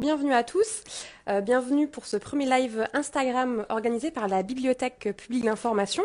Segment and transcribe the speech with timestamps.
[0.00, 0.82] Bienvenue à tous,
[1.28, 6.02] euh, bienvenue pour ce premier live Instagram organisé par la Bibliothèque publique d'information.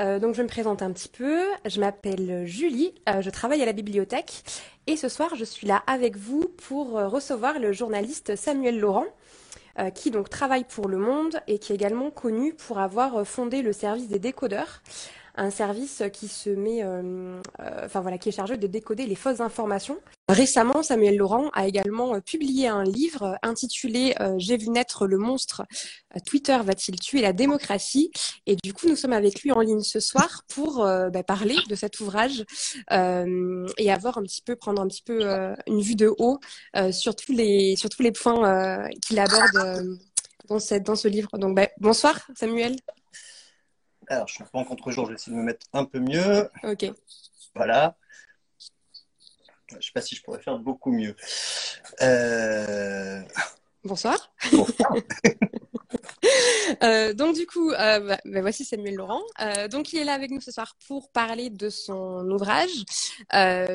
[0.00, 3.66] Euh, donc je me présente un petit peu, je m'appelle Julie, euh, je travaille à
[3.66, 4.42] la bibliothèque.
[4.88, 9.06] Et ce soir je suis là avec vous pour recevoir le journaliste Samuel Laurent
[9.94, 13.72] qui donc travaille pour Le Monde et qui est également connu pour avoir fondé le
[13.72, 14.82] service des décodeurs
[15.36, 19.14] un service qui se met, euh, euh, enfin voilà, qui est chargé de décoder les
[19.14, 19.98] fausses informations.
[20.28, 25.62] Récemment, Samuel Laurent a également euh, publié un livre intitulé J'ai vu naître le monstre.
[26.26, 28.10] Twitter va-t-il tuer la démocratie?
[28.46, 31.74] Et du coup, nous sommes avec lui en ligne ce soir pour bah, parler de
[31.74, 32.44] cet ouvrage
[32.90, 35.20] et avoir un petit peu, prendre un petit peu
[35.66, 36.38] une vue de haut
[36.90, 39.98] sur tous les sur les points qu'il aborde
[40.48, 41.30] dans cette dans ce livre.
[41.38, 42.76] Donc, bah, bonsoir, Samuel.
[44.10, 46.50] Alors, je suis pas en contre-jour, je vais essayer de me mettre un peu mieux.
[46.64, 46.84] Ok.
[47.54, 47.96] Voilà.
[49.68, 51.14] Je ne sais pas si je pourrais faire beaucoup mieux.
[52.02, 53.22] Euh,
[53.84, 54.32] Bonsoir.
[54.52, 54.94] Bonsoir.
[56.82, 59.22] Euh, donc du coup, euh, bah, bah, voici Samuel Laurent.
[59.40, 62.70] Euh, donc il est là avec nous ce soir pour parler de son ouvrage.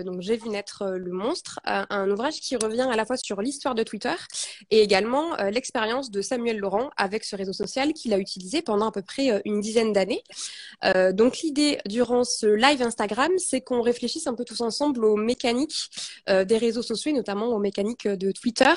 [0.06, 3.76] donc j'ai vu naître le monstre, un ouvrage qui revient à la fois sur l'histoire
[3.76, 4.14] de Twitter
[4.72, 8.92] et également l'expérience de Samuel Laurent avec ce réseau social qu'il a utilisé pendant à
[8.92, 10.24] peu près une dizaine d'années.
[11.14, 15.90] donc l'idée durant ce live Instagram, c'est qu'on réfléchisse un peu tous ensemble aux mécaniques
[16.28, 18.74] des réseaux sociaux, et notamment aux mécaniques de Twitter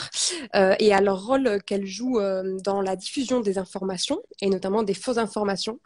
[0.54, 2.20] et à leur rôle qu'elles jouent
[2.64, 5.78] dans la diffusion des informations et notamment des fausses informations.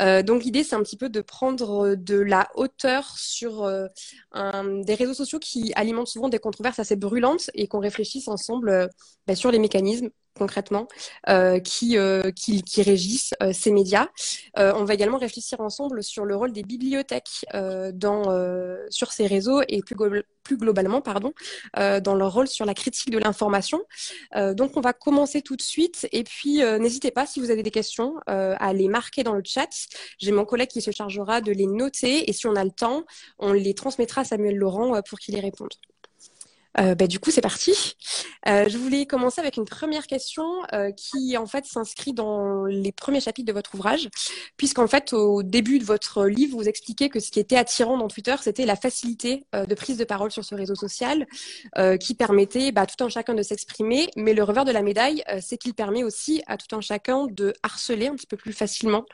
[0.00, 3.88] Euh, donc l'idée, c'est un petit peu de prendre de la hauteur sur euh,
[4.84, 8.86] des réseaux sociaux qui alimentent souvent des controverses assez brûlantes et qu'on réfléchisse ensemble euh,
[9.26, 10.88] bah, sur les mécanismes concrètement
[11.28, 14.08] euh, qui, euh, qui, régissent euh, ces médias.
[14.56, 17.44] on va également réfléchir ensemble sur le rôle des bibliothèques
[18.90, 19.96] sur ces réseaux et plus,
[20.42, 21.32] plus globalement pardon,
[21.76, 23.82] dans leur rôle sur la critique de l'information.
[24.34, 27.70] donc on va commencer tout de suite et puis n'hésitez pas si vous avez des
[27.70, 29.70] questions à les marquer dans le chat.
[30.18, 33.04] J'ai mon collègue qui se chargera de les noter et si on a le temps,
[33.38, 35.70] on les transmettra à Samuel Laurent pour qu'il y réponde.
[36.78, 37.96] Euh, bah, du coup, c'est parti.
[38.48, 42.92] Euh, je voulais commencer avec une première question euh, qui, en fait, s'inscrit dans les
[42.92, 44.08] premiers chapitres de votre ouvrage,
[44.56, 48.08] puisqu'en fait, au début de votre livre, vous expliquez que ce qui était attirant dans
[48.08, 51.26] Twitter, c'était la facilité de prise de parole sur ce réseau social,
[52.00, 54.08] qui permettait bah, tout un chacun de s'exprimer.
[54.16, 57.52] Mais le revers de la médaille, c'est qu'il permet aussi à tout un chacun de
[57.62, 59.04] harceler un petit peu plus facilement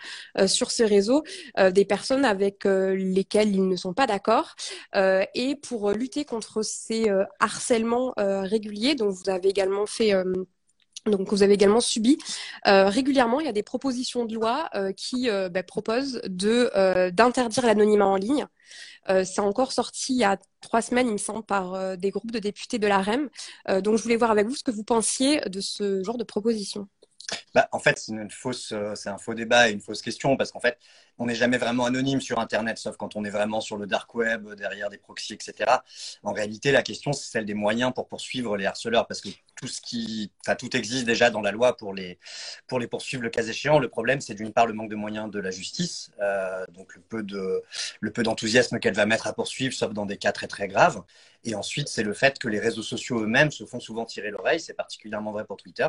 [0.47, 1.25] sur ce réseau
[1.71, 4.55] des personnes avec lesquelles ils ne sont pas d'accord.
[4.95, 7.11] et pour lutter contre ces
[7.49, 10.45] harcèlement euh, régulier dont vous avez également fait euh,
[11.07, 12.19] donc, vous avez également subi
[12.67, 13.41] euh, régulièrement.
[13.41, 18.47] Il y a des propositions de loi qui bah, proposent de d'interdire l'anonymat en ligne.
[19.07, 22.41] c'est encore sorti il y a trois semaines, il me semble, par des groupes de
[22.41, 23.31] députés de la REM.
[23.81, 26.89] donc, je voulais voir avec vous ce que vous pensiez de ce genre de proposition.
[27.55, 28.13] Bah, en fait, c'est
[28.97, 30.79] c'est un faux débat et une fausse question parce qu'en fait,
[31.19, 34.15] on n'est jamais vraiment anonyme sur Internet, sauf quand on est vraiment sur le dark
[34.15, 35.71] web, derrière des proxys, etc.
[36.23, 39.67] En réalité, la question, c'est celle des moyens pour poursuivre les harceleurs, parce que tout
[39.67, 42.19] ce qui, enfin, tout existe déjà dans la loi pour les,
[42.67, 43.79] pour les poursuivre le cas échéant.
[43.79, 47.01] Le problème, c'est d'une part le manque de moyens de la justice, euh, donc le
[47.01, 47.63] peu de,
[48.01, 51.03] le peu d'enthousiasme qu'elle va mettre à poursuivre, sauf dans des cas très très graves.
[51.45, 54.61] Et ensuite, c'est le fait que les réseaux sociaux eux-mêmes se font souvent tirer l'oreille,
[54.61, 55.87] c'est particulièrement vrai pour Twitter,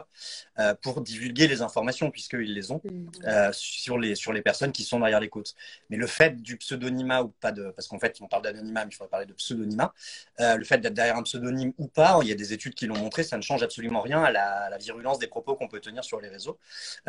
[0.60, 3.10] euh, pour divulguer les informations, puisqu'ils les ont, mmh.
[3.26, 5.56] euh, sur, les, sur les personnes qui sont derrière les côtes.
[5.90, 8.92] Mais le fait du pseudonymat ou pas de, parce qu'en fait on parle d'anonymat, mais
[8.92, 9.94] il faudrait parler de pseudonymat.
[10.40, 12.88] Euh, le fait d'être derrière un pseudonyme ou pas, il y a des études qui
[12.88, 16.06] l'ont montré, ça ne change absolument rien à la, virulence des propos qu'on peut tenir
[16.06, 16.58] sur les réseaux.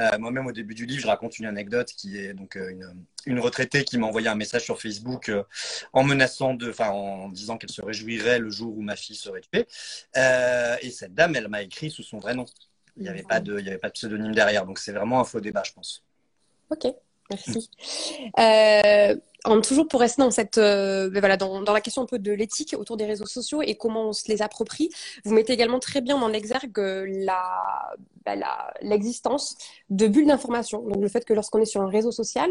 [0.00, 2.72] Euh, moi-même au début du livre, je raconte une anecdote qui est donc euh,
[3.26, 5.31] une, retraitée qui m'a envoyé un message sur Facebook
[5.93, 9.41] en menaçant de, enfin en disant qu'elle se réjouirait le jour où ma fille serait
[9.41, 9.66] tuée.
[10.16, 12.44] et cette dame, elle m'a écrit sous son vrai nom.
[12.97, 14.66] Il n'y avait, avait pas de pseudonyme derrière.
[14.66, 16.04] Donc c'est vraiment un faux débat, je pense.
[16.70, 16.87] Ok.
[17.30, 17.70] Merci.
[18.38, 22.32] Euh, toujours pour rester dans cette, euh, ben voilà, dans, la question un peu de
[22.32, 24.91] l'éthique autour des réseaux sociaux et comment on se les approprie,
[25.24, 27.94] vous mettez également très bien en exergue la,
[28.25, 28.44] ben
[28.82, 29.56] l'existence
[29.88, 30.82] de bulles d'information.
[30.82, 32.50] Donc le fait que lorsqu'on est sur un réseau social,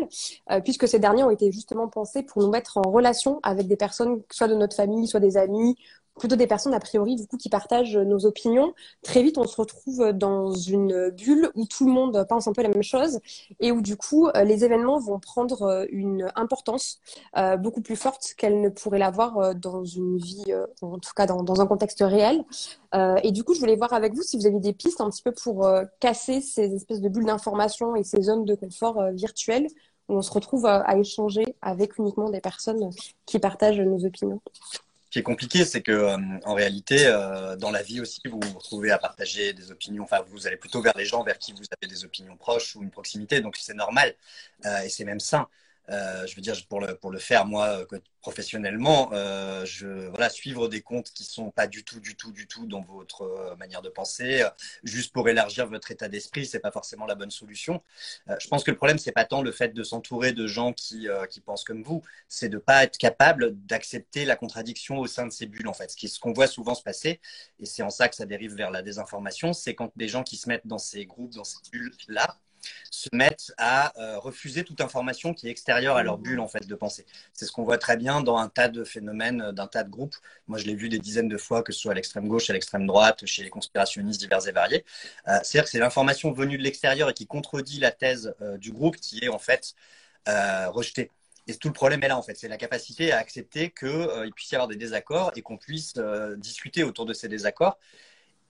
[0.52, 3.76] euh, puisque ces derniers ont été justement pensés pour nous mettre en relation avec des
[3.76, 5.78] personnes, soit de notre famille, soit des amis
[6.20, 8.74] plutôt des personnes a priori du qui partagent nos opinions.
[9.02, 12.62] Très vite, on se retrouve dans une bulle où tout le monde pense un peu
[12.62, 13.20] la même chose
[13.60, 17.00] et où du coup euh, les événements vont prendre euh, une importance
[17.38, 21.44] euh, beaucoup plus forte qu'elle ne pourrait l'avoir dans une vie, en tout cas dans,
[21.44, 22.44] dans un contexte réel.
[23.24, 25.24] et du coup, je voulais voir avec vous si vous avez des pistes un petit
[25.24, 25.68] peu pour
[26.00, 29.68] casser ces espèces de bulles d'information et ces zones de confort virtuelles
[30.10, 32.90] où on se retrouve à échanger avec uniquement des personnes
[33.26, 34.42] qui partagent nos opinions.
[35.10, 38.40] Ce qui est compliqué, c'est que euh, en réalité, euh, dans la vie aussi, vous
[38.40, 40.04] vous retrouvez à partager des opinions.
[40.04, 42.84] Enfin, vous allez plutôt vers les gens vers qui vous avez des opinions proches ou
[42.84, 43.42] une proximité.
[43.42, 44.14] Donc, c'est normal
[44.66, 45.48] euh, et c'est même sain.
[45.90, 46.82] Euh, je veux dire, pour
[47.12, 49.66] le, faire, moi, euh, professionnellement, euh,
[50.30, 53.82] suivre des comptes qui sont pas du tout, du tout, du tout dans votre manière
[53.82, 54.44] de penser,
[54.84, 57.82] juste pour élargir votre état d'esprit, c'est pas forcément la bonne solution.
[58.28, 61.08] je pense que le problème, c'est pas tant le fait de s'entourer de gens qui,
[61.30, 65.32] qui pensent comme vous, c'est de pas être capable d'accepter la contradiction au sein de
[65.32, 65.90] ces bulles, en fait.
[65.90, 67.20] Ce qu'on ce qu'on voit souvent se passer,
[67.60, 70.38] et c'est en ça que ça dérive vers la désinformation, c'est quand des gens qui
[70.38, 72.38] se mettent dans ces groupes, dans ces bulles-là,
[72.92, 76.68] se mettent à euh, refuser toute information qui est extérieure à leur bulle en fait
[76.68, 77.06] de pensée.
[77.34, 79.90] C'est ce qu'on voit très bien dans un tas de phénomènes, euh, d'un tas de
[79.90, 80.16] groupes.
[80.48, 82.54] Moi, je l'ai vu des dizaines de fois, que ce soit à l'extrême gauche, à
[82.54, 84.86] l'extrême droite, chez les conspirationnistes divers et variés.
[85.28, 88.98] Euh, C'est-à-dire que c'est l'information venue de l'extérieur et qui contredit la thèse du groupe
[88.98, 89.74] qui est en fait
[90.26, 91.12] rejetée.
[91.48, 92.36] Et tout le problème est là, en fait.
[92.36, 95.94] C'est la capacité à accepter qu'il puisse y avoir des désaccords et qu'on puisse
[96.38, 97.80] discuter autour de ces désaccords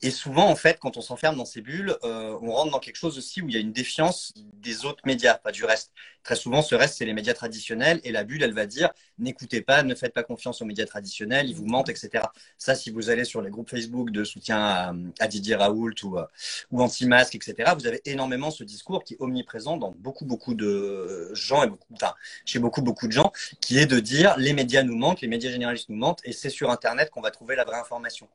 [0.01, 2.95] et souvent, en fait, quand on s'enferme dans ces bulles, euh, on rentre dans quelque
[2.95, 5.91] chose aussi où il y a une défiance des autres médias, pas du reste.
[6.23, 9.61] Très souvent, ce reste, c'est les médias traditionnels et la bulle, elle va dire n'écoutez
[9.61, 12.23] pas, ne faites pas confiance aux médias traditionnels, ils vous mentent, etc.
[12.57, 16.25] Ça, si vous allez sur les groupes Facebook de soutien à, Didier Raoult ou, euh,
[16.71, 21.29] ou anti-masque, etc., vous avez énormément ce discours qui est omniprésent dans beaucoup, beaucoup de
[21.33, 22.13] gens, et beaucoup, enfin,
[22.45, 25.51] chez beaucoup, beaucoup de gens, qui est de dire les médias nous mentent, les médias
[25.51, 28.29] généralistes nous mentent et c'est sur Internet qu'on va trouver la vraie information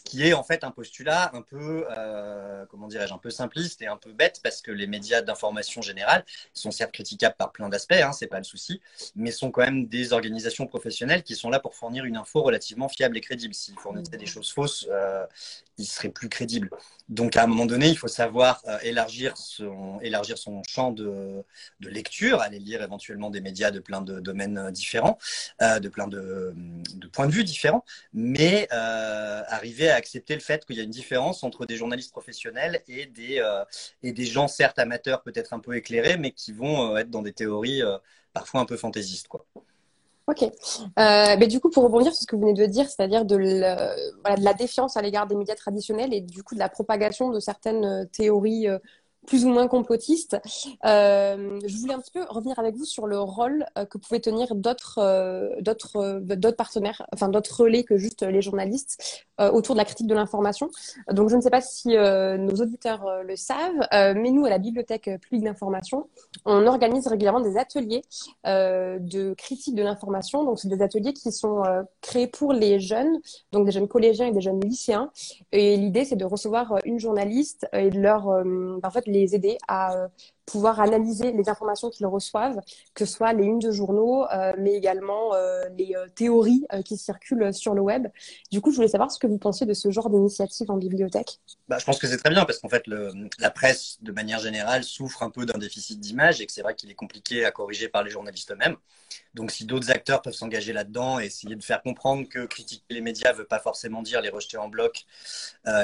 [0.00, 3.82] ce qui est en fait un postulat un peu, euh, comment dirais-je, un peu simpliste
[3.82, 6.24] et un peu bête parce que les médias d'information générale
[6.54, 8.80] sont certes critiquables par plein d'aspects, hein, c'est pas le souci,
[9.14, 12.88] mais sont quand même des organisations professionnelles qui sont là pour fournir une info relativement
[12.88, 13.52] fiable et crédible.
[13.52, 15.26] S'ils fournissaient des choses fausses, euh,
[15.76, 16.70] ils seraient plus crédibles.
[17.08, 21.44] Donc à un moment donné, il faut savoir euh, élargir, son, élargir son champ de,
[21.80, 25.18] de, lecture, aller lire éventuellement des médias de plein de domaines différents,
[25.60, 26.54] euh, de plein de,
[26.94, 30.90] de, points de vue différents, mais arriver à accepter le fait qu'il y a une
[30.90, 33.64] différence entre des journalistes professionnels et des, euh,
[34.02, 37.22] et des gens certes amateurs, peut-être un peu éclairés, mais qui vont euh, être dans
[37.22, 37.98] des théories euh,
[38.32, 39.28] parfois un peu fantaisistes.
[39.28, 39.44] Quoi.
[40.26, 40.44] Ok.
[40.96, 44.54] Mais du coup, pour rebondir sur ce que vous venez de dire, c'est-à-dire de, la
[44.54, 48.68] défiance à l'égard des médias traditionnels et du coup de la propagation de certaines théories
[49.26, 50.40] plus ou moins complotiste.
[50.84, 54.20] Euh, je voulais un petit peu revenir avec vous sur le rôle euh, que pouvaient
[54.20, 59.78] tenir d'autres euh, d'autres d'autres partenaires, enfin d'autres relais que juste les journalistes autour de
[59.78, 60.68] la critique de l'information.
[61.10, 65.10] Donc je ne sais pas si nos auditeurs le savent, mais nous à la bibliothèque
[65.18, 66.08] publique d'information,
[66.44, 68.02] on organise régulièrement des ateliers
[68.44, 70.44] de critique de l'information.
[70.44, 71.62] Donc c'est des ateliers qui sont
[72.02, 73.18] créés pour les jeunes,
[73.50, 75.10] donc des jeunes collégiens et des jeunes lycéens.
[75.52, 80.08] Et l'idée c'est de recevoir une journaliste et de leur en les aider à euh,
[80.50, 82.60] pouvoir analyser les informations qu'ils reçoivent,
[82.94, 86.96] que ce soit les unes de journaux, euh, mais également euh, les euh, théories qui
[86.96, 88.08] circulent sur le web.
[88.50, 91.38] Du coup, je voulais savoir ce que vous pensiez de ce genre d'initiative en bibliothèque.
[91.68, 94.82] Bah, je pense que c'est très bien parce qu'en fait, la presse, de manière générale,
[94.82, 97.88] souffre un peu d'un déficit d'image et que c'est vrai qu'il est compliqué à corriger
[97.88, 98.76] par les journalistes eux-mêmes.
[99.34, 103.00] Donc, si d'autres acteurs peuvent s'engager là-dedans et essayer de faire comprendre que critiquer les
[103.00, 105.04] médias ne veut pas forcément dire les rejeter en bloc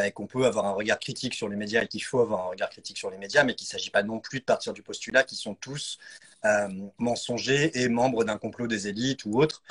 [0.05, 2.49] et qu'on peut avoir un regard critique sur les médias et qu'il faut avoir un
[2.49, 4.82] regard critique sur les médias, mais qu'il ne s'agit pas non plus de partir du
[4.82, 5.99] postulat qu'ils sont tous
[6.47, 6.69] euh,
[6.99, 9.62] mensongers et membres d'un complot des élites ou autres.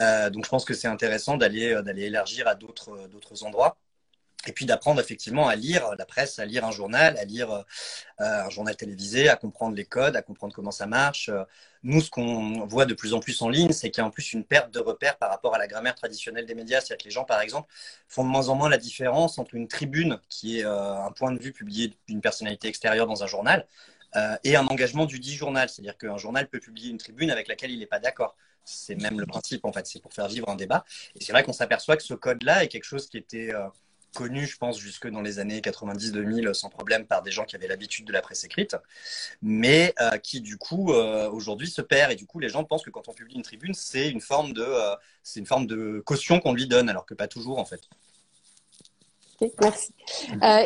[0.00, 3.76] Euh, donc, je pense que c'est intéressant d'aller d'aller élargir à d'autres endroits
[4.46, 7.62] et puis d'apprendre effectivement à lire la presse, à lire un journal, à lire euh,
[8.18, 11.30] un journal télévisé, à comprendre les codes, à comprendre comment ça marche.
[11.84, 14.10] Nous, ce qu'on voit de plus en plus en ligne, c'est qu'il y a en
[14.10, 16.80] plus une perte de repères par rapport à la grammaire traditionnelle des médias.
[16.80, 17.68] C'est-à-dire que les gens, par exemple,
[18.08, 21.32] font de moins en moins la différence entre une tribune, qui est euh, un point
[21.32, 23.66] de vue publié d'une personnalité extérieure dans un journal,
[24.16, 25.68] euh, et un engagement du dit journal.
[25.68, 28.36] C'est-à-dire qu'un journal peut publier une tribune avec laquelle il n'est pas d'accord.
[28.64, 30.84] C'est même le principe, en fait, c'est pour faire vivre un débat.
[31.16, 33.66] Et c'est vrai qu'on s'aperçoit que ce code-là est quelque chose qui était euh,
[34.14, 37.66] connu, je pense, jusque dans les années 90-2000 sans problème par des gens qui avaient
[37.66, 38.76] l'habitude de la presse écrite,
[39.40, 42.90] mais euh, qui du coup aujourd'hui se perd et du coup les gens pensent que
[42.90, 44.66] quand on publie une tribune, c'est une forme de,
[45.34, 47.80] une forme de caution qu'on lui donne, alors que pas toujours en fait.
[49.60, 49.92] Merci.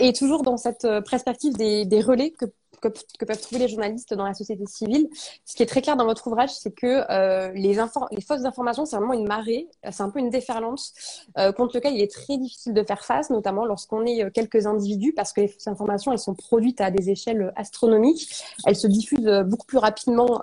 [0.03, 2.47] et toujours dans cette perspective des, des relais que
[2.81, 5.09] que, peuvent trouver les journalistes dans la société civile.
[5.45, 8.97] Ce qui est très clair dans votre ouvrage, c'est que euh, les, fausses informations, c'est
[8.97, 10.93] vraiment une marée, c'est un peu une déferlante
[11.39, 14.67] euh, contre lequel il est très difficile de faire face, notamment lorsqu'on est euh, quelques
[14.67, 18.87] individus, parce que les fausses informations, elles sont produites à des échelles astronomiques, elles se
[18.87, 20.43] diffusent beaucoup plus rapidement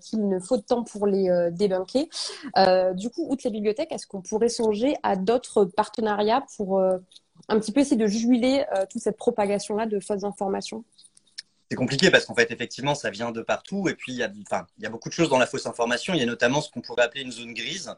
[0.00, 2.08] qu'il ne faut de temps pour les débunker.
[2.94, 7.72] du coup, outre les bibliothèques, est-ce qu'on pourrait songer à d'autres partenariats pour un petit
[7.72, 10.84] peu essayer de juguler toute cette propagation-là de fausses informations?
[11.70, 13.88] C'est compliqué parce qu'en fait, effectivement, ça vient de partout.
[13.88, 15.66] Et puis, il y, a, enfin, il y a beaucoup de choses dans la fausse
[15.66, 16.14] information.
[16.14, 17.94] Il y a notamment ce qu'on pourrait appeler une zone grise,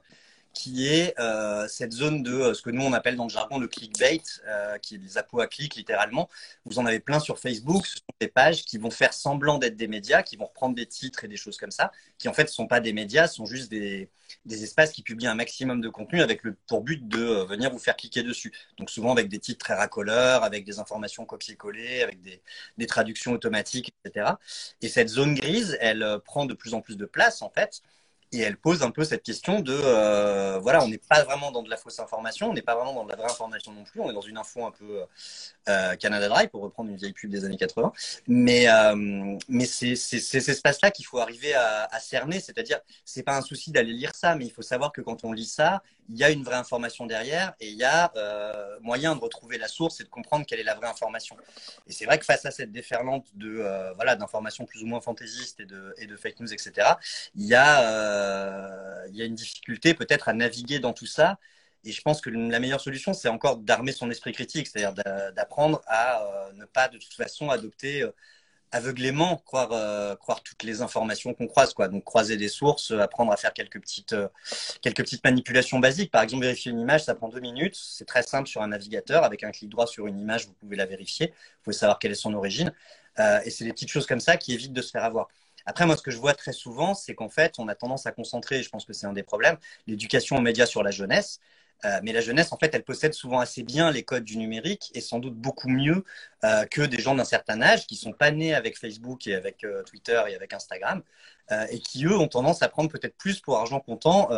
[0.56, 3.58] qui est euh, cette zone de euh, ce que nous on appelle dans le jargon
[3.58, 6.30] le clickbait, euh, qui est des appos à clic littéralement.
[6.64, 9.76] Vous en avez plein sur Facebook, ce sont des pages qui vont faire semblant d'être
[9.76, 12.44] des médias, qui vont reprendre des titres et des choses comme ça, qui en fait
[12.44, 14.08] ne sont pas des médias, sont juste des,
[14.46, 17.78] des, espaces qui publient un maximum de contenu avec le pour but de venir vous
[17.78, 18.50] faire cliquer dessus.
[18.78, 22.40] Donc souvent avec des titres très racoleurs, avec des informations copier-coller, avec des,
[22.78, 24.30] des traductions automatiques, etc.
[24.80, 27.82] Et cette zone grise, elle prend de plus en plus de place en fait
[28.32, 31.62] et elle pose un peu cette question de euh, voilà, on n'est pas vraiment dans
[31.62, 34.00] de la fausse information, on n'est pas vraiment dans de la vraie information non plus,
[34.00, 35.02] on est dans une info un peu
[35.68, 37.92] euh, Canada Dry pour reprendre une vieille pub des années 80.
[38.26, 43.36] Mais, euh, mais c'est ces espaces-là qu'il faut arriver à, à cerner, c'est-à-dire c'est pas
[43.36, 46.18] un souci d'aller lire ça, mais il faut savoir que quand on lit ça, il
[46.18, 49.68] y a une vraie information derrière et il y a euh, moyen de retrouver la
[49.68, 51.36] source et de comprendre quelle est la vraie information.
[51.86, 55.00] Et c'est vrai que face à cette déferlante de euh, voilà d'informations plus ou moins
[55.00, 56.94] fantaisistes et de, fake news, etc.,
[57.34, 61.38] il y a, euh, il y a une difficulté peut-être à naviguer dans tout ça.
[61.84, 64.92] Et je pense que la meilleure solution, c'est encore d'armer son esprit critique, c'est-à-dire
[65.34, 68.04] d'apprendre à ne pas de toute façon adopter
[68.72, 71.74] aveuglément croire, euh, croire toutes les informations qu'on croise.
[71.74, 71.88] Quoi.
[71.88, 74.28] Donc croiser des sources, euh, apprendre à faire quelques petites, euh,
[74.82, 76.10] quelques petites manipulations basiques.
[76.10, 77.76] Par exemple, vérifier une image, ça prend deux minutes.
[77.76, 79.24] C'est très simple sur un navigateur.
[79.24, 81.28] Avec un clic droit sur une image, vous pouvez la vérifier.
[81.28, 82.72] Vous pouvez savoir quelle est son origine.
[83.44, 85.28] et c'est des petites choses comme ça qui évitent de se faire avoir.
[85.64, 88.12] Après, moi, ce que je vois très souvent, c'est qu'en fait, on a tendance à
[88.12, 89.56] concentrer, et je pense que c'est un des problèmes,
[89.86, 91.40] l'éducation aux médias sur la jeunesse.
[91.84, 94.90] Euh, mais la jeunesse, en fait, elle possède souvent assez bien les codes du numérique
[94.94, 96.04] et sans doute beaucoup mieux
[96.44, 99.62] euh, que des gens d'un certain âge qui sont pas nés avec Facebook et avec
[99.64, 101.02] euh, Twitter et avec Instagram
[101.70, 104.30] et qui, eux, ont tendance à prendre peut-être plus pour argent comptant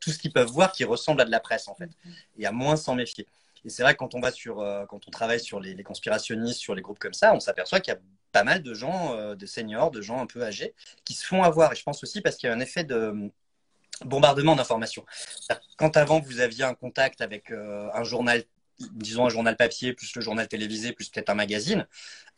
[0.00, 1.90] tout ce qu'ils peuvent voir qui ressemble à de la presse, en fait,
[2.38, 3.26] et à moins s'en méfier.
[3.64, 4.58] Et c'est vrai que quand on va sur,
[4.88, 7.92] quand on travaille sur les, les, conspirationnistes, sur les groupes comme ça, on s'aperçoit qu'il
[7.92, 10.72] y a pas mal de gens, de seniors, de gens un peu âgés,
[11.04, 11.72] qui se font avoir.
[11.72, 13.32] Et je pense aussi parce qu'il y a un effet de,
[14.04, 15.04] bombardement d'informations.
[15.76, 18.44] Quand avant vous aviez un contact avec euh, un journal,
[18.92, 21.86] disons un journal papier, plus le journal télévisé, plus peut-être un magazine,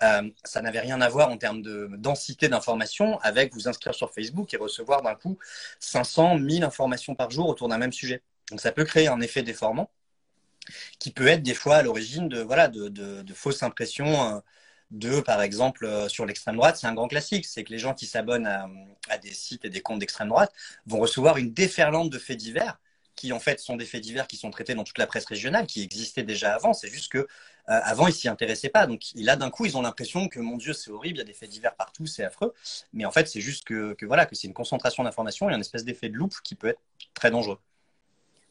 [0.02, 4.12] euh, ça n'avait rien à voir en termes de densité d'informations avec vous inscrire sur
[4.12, 5.38] Facebook et recevoir d'un coup
[5.80, 8.22] 500, 1000 informations par jour autour d'un même sujet.
[8.50, 9.90] Donc ça peut créer un effet déformant
[10.98, 14.42] qui peut être des fois à l'origine de, voilà, de, de, fausses impressions.
[14.94, 17.46] De, par exemple, euh, sur l'extrême droite, c'est un grand classique.
[17.46, 20.52] C'est que les gens qui s'abonnent à, des sites et des comptes d'extrême droite
[20.86, 22.78] vont recevoir une déferlante de faits divers
[23.16, 25.66] qui en fait sont des faits divers qui sont traités dans toute la presse régionale,
[25.66, 26.74] qui existaient déjà avant.
[26.74, 27.26] C'est juste que euh,
[27.66, 28.86] avant ils s'y intéressaient pas.
[28.86, 31.24] Donc là d'un coup ils ont l'impression que mon Dieu c'est horrible, il y a
[31.24, 32.54] des faits divers partout, c'est affreux.
[32.92, 35.84] Mais en fait c'est juste que, voilà que c'est une concentration d'informations et un espèce
[35.84, 36.80] d'effet de loupe qui peut être
[37.14, 37.58] très dangereux.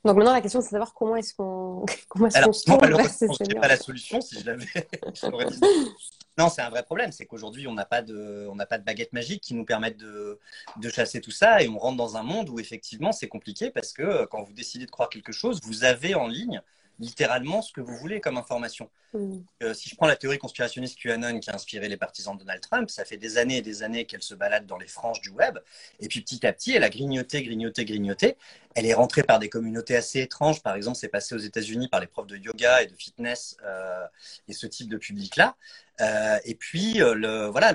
[0.03, 2.63] Donc maintenant, la question, c'est de savoir comment est-ce qu'on comment est-ce qu'on se
[3.45, 4.65] ces pas la solution si je l'avais.
[6.37, 7.11] Non, c'est un vrai problème.
[7.11, 10.39] C'est qu'aujourd'hui, on n'a pas de, on pas de baguette magique qui nous permette de,
[10.77, 13.93] de, chasser tout ça, et on rentre dans un monde où effectivement, c'est compliqué parce
[13.93, 16.61] que euh, quand vous décidez de croire quelque chose, vous avez en ligne
[16.99, 18.89] littéralement ce que vous voulez comme information.
[19.13, 19.37] Mm.
[19.63, 22.61] Euh, si je prends la théorie conspirationniste QAnon qui a inspiré les partisans de Donald
[22.61, 25.29] Trump, ça fait des années et des années qu'elle se balade dans les franges du
[25.29, 25.59] web,
[25.99, 28.37] et puis petit à petit, elle a grignoté, grignoté, grignoté.
[28.75, 30.63] Elle est rentrée par des communautés assez étranges.
[30.63, 34.05] Par exemple, c'est passé aux États-Unis par les profs de yoga et de fitness euh,
[34.47, 35.55] et ce type de public-là.
[36.01, 37.73] Euh, et puis, le, voilà,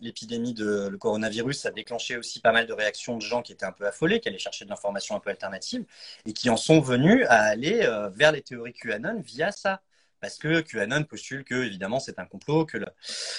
[0.00, 3.66] l'épidémie de le coronavirus a déclenché aussi pas mal de réactions de gens qui étaient
[3.66, 5.84] un peu affolés, qui allaient chercher de l'information un peu alternative
[6.26, 9.80] et qui en sont venus à aller vers les théories QAnon via ça
[10.20, 12.78] parce que QAnon postule que, évidemment, c'est un complot, que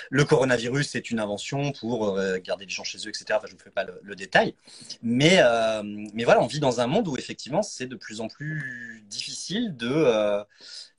[0.09, 3.25] le, coronavirus est une invention pour euh, garder les gens chez eux, etc.
[3.31, 4.55] Enfin, je ne vous fais pas le, détail.
[5.01, 8.27] Mais, euh, mais voilà, on vit dans un monde où, effectivement, c'est de plus en
[8.27, 9.89] plus difficile de.
[9.89, 10.43] Euh,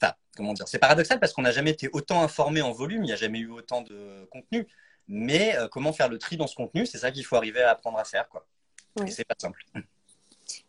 [0.01, 3.07] enfin, comment dire C'est paradoxal parce qu'on n'a jamais été autant informé en volume, il
[3.07, 4.67] n'y a jamais eu autant de contenu.
[5.09, 7.99] Mais comment faire le tri dans ce contenu, c'est ça qu'il faut arriver à apprendre
[7.99, 8.29] à faire.
[8.29, 8.45] Quoi.
[9.07, 9.65] Et c'est pas simple.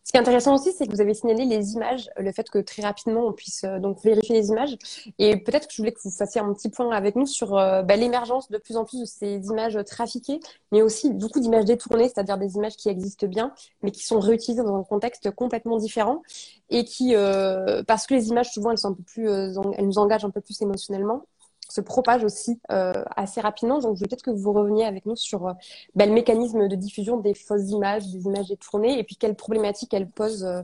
[0.08, 2.60] Ce qui est intéressant aussi, c'est que vous avez signalé les images, le fait que
[2.60, 4.74] très rapidement on puisse euh, donc vérifier les images.
[5.18, 7.82] Et peut-être que je voulais que vous fassiez un petit point avec nous sur euh,
[7.82, 10.40] bah, l'émergence de plus en plus de ces images trafiquées,
[10.72, 14.62] mais aussi beaucoup d'images détournées, c'est-à-dire des images qui existent bien, mais qui sont réutilisées
[14.62, 16.22] dans un contexte complètement différent
[16.70, 19.98] et qui, euh, parce que les images souvent elles sont un peu plus, elles nous
[19.98, 21.26] engagent un peu plus émotionnellement
[21.68, 23.78] se propage aussi euh, assez rapidement.
[23.78, 25.52] Donc, je veux peut-être que vous reveniez avec nous sur euh,
[25.94, 29.92] bah, le mécanisme de diffusion des fausses images, des images détournées, et puis quelles problématiques
[29.94, 30.62] elles posent euh,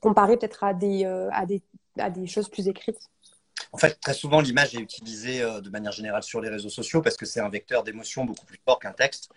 [0.00, 1.62] comparées peut-être à des, à, des,
[1.98, 3.10] à des choses plus écrites.
[3.72, 7.16] En fait, très souvent, l'image est utilisée de manière générale sur les réseaux sociaux parce
[7.16, 9.30] que c'est un vecteur d'émotion beaucoup plus fort qu'un texte.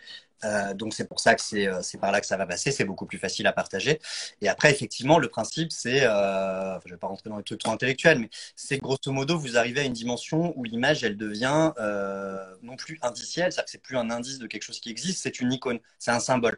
[0.45, 2.83] Euh, donc c'est pour ça que euh, c'est par là que ça va passer, c'est
[2.83, 3.99] beaucoup plus facile à partager.
[4.41, 7.59] Et après, effectivement, le principe, c'est, euh, je ne vais pas rentrer dans les trucs
[7.59, 11.71] trop intellectuels, mais c'est grosso modo, vous arrivez à une dimension où l'image, elle devient
[12.61, 15.39] non plus indicielle, c'est-à-dire que c'est plus un indice de quelque chose qui existe, c'est
[15.39, 16.57] une icône, c'est un symbole.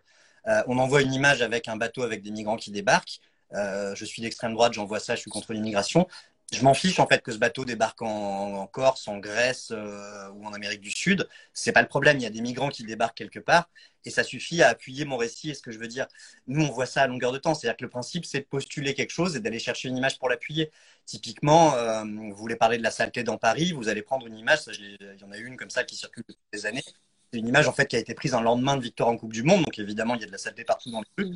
[0.68, 3.20] on envoie une image avec un bateau avec des migrants qui débarquent.
[3.54, 6.08] je suis d'extrême droite, j'envoie ça, je suis contre l'immigration
[6.54, 10.46] je m'en fiche en fait que ce bateau débarque en, Corse, en Grèce euh, ou
[10.46, 11.28] en Amérique du Sud.
[11.54, 12.18] C'est pas le problème.
[12.18, 13.70] Il y a des migrants qui débarquent quelque part
[14.06, 15.50] et ça suffit à appuyer mon récit.
[15.50, 16.08] Et ce que je veux dire,
[16.48, 17.56] nous on voit ça à longueur de temps.
[17.56, 20.30] C'est-à-dire que le principe c'est de postuler quelque chose et d'aller chercher une image pour
[20.30, 20.72] l'appuyer.
[21.06, 24.62] Typiquement, euh, vous voulez parler de la saleté dans Paris, vous allez prendre une image.
[24.80, 26.84] Il y en a une comme ça qui circule depuis des années.
[27.36, 29.34] C'est une image en fait qui a été prise un lendemain de victoire en Coupe
[29.34, 31.36] du Monde, donc évidemment il y a de la saleté partout dans les rues,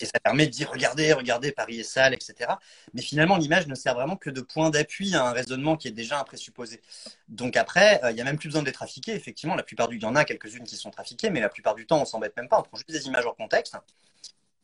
[0.00, 2.52] et ça permet de dire regardez, regardez, Paris est sale, etc.
[2.94, 5.90] Mais finalement l'image ne sert vraiment que de point d'appui à un raisonnement qui est
[5.90, 6.80] déjà un présupposé.
[7.28, 9.12] Donc après, euh, il n'y a même plus besoin d'être trafiqué.
[9.12, 11.50] Effectivement, la plupart du temps, il y en a quelques-unes qui sont trafiquées, mais la
[11.50, 13.76] plupart du temps on s'embête même pas, on prend juste des images en contexte.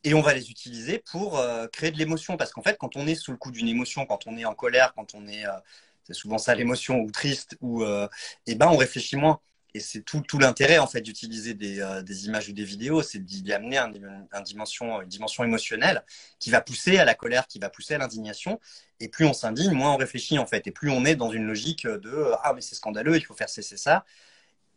[0.02, 2.38] Et on va les utiliser pour euh, créer de l'émotion.
[2.38, 4.54] Parce qu'en fait, quand on est sous le coup d'une émotion, quand on est en
[4.54, 5.50] colère, quand on est, euh,
[6.04, 7.84] c'est souvent ça l'émotion, ou triste, ou,
[8.46, 9.40] eh ben, on réfléchit moins
[9.74, 13.18] et c'est tout, l'intérêt en fait d'utiliser des, euh, des, images ou des vidéos, c'est
[13.18, 16.04] d'y amener une dimension émotionnelle
[16.38, 18.60] qui va pousser à la colère, qui va pousser à l'indignation.
[19.00, 21.46] Et plus on s'indigne, moins on réfléchit en fait, et plus on est dans une
[21.46, 24.04] logique de ah mais c'est scandaleux, il faut faire cesser ça.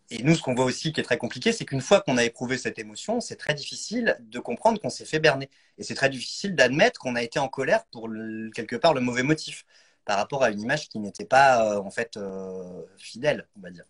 [0.10, 2.24] Et nous, ce qu'on voit aussi qui est très compliqué, c'est qu'une fois qu'on a
[2.24, 5.50] éprouvé cette émotion, c'est très difficile de comprendre qu'on s'est fait berner.
[5.78, 8.10] Et c'est très difficile d'admettre qu'on a été en colère pour
[8.54, 9.66] quelque part le mauvais motif
[10.06, 13.72] par rapport à une image qui n'était pas euh, en fait euh, fidèle, on va
[13.72, 13.86] dire.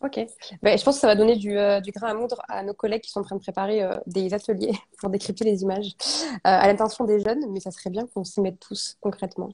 [0.00, 0.24] Ok.
[0.62, 2.72] Ben, je pense que ça va donner du, euh, du, grain à moudre à nos
[2.72, 5.96] collègues qui sont en train de préparer euh, des ateliers pour décrypter les images
[6.34, 9.48] euh, à l'intention des jeunes, mais ça serait bien qu'on s'y mette tous concrètement.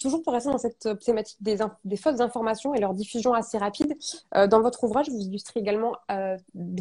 [0.00, 3.96] toujours pour rester dans cette thématique des, fausses informations et leur diffusion assez rapide,
[4.34, 5.92] dans votre ouvrage, vous illustrez également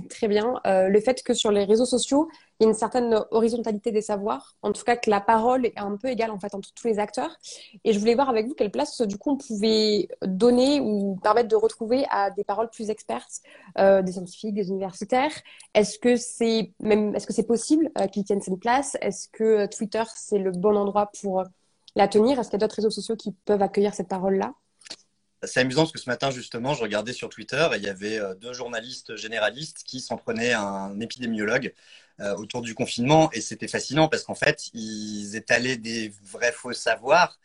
[0.09, 3.91] très bien le fait que sur les réseaux sociaux, il y a une certaine horizontalité
[3.91, 6.73] des savoirs, en tout cas que la parole est un peu égale en fait entre
[6.73, 7.35] tous les acteurs.
[7.83, 11.49] Et je voulais voir avec vous quelle place du coup on pouvait donner ou permettre
[11.49, 13.41] de retrouver à des paroles plus expertes,
[13.77, 15.33] euh, des scientifiques, des universitaires.
[15.73, 18.95] Est-ce que c'est même, est-ce que c'est possible euh, qu'ils tiennent cette place?
[19.01, 21.43] Est-ce que euh, Twitter c'est le bon endroit pour
[21.95, 22.39] la tenir?
[22.39, 24.53] Est-ce qu'il y a d'autres réseaux sociaux qui peuvent accueillir cette parole-là?
[25.43, 28.19] C'est amusant parce que ce matin, justement, je regardais sur Twitter et il y avait
[28.37, 31.73] deux journalistes généralistes qui s'en prenaient à un épidémiologue
[32.21, 33.29] euh, autour du confinement.
[33.33, 37.37] Et c'était fascinant parce qu'en fait, ils étalaient des vrais faux savoirs